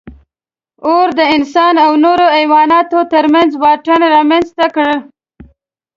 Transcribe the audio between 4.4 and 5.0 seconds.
ته کړ.